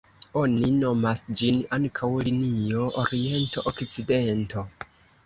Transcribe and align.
Oni 0.43 0.69
nomas 0.77 1.19
ĝin 1.41 1.59
ankaŭ 1.77 2.09
linio 2.29 2.87
oriento-okcidento. 3.03 4.65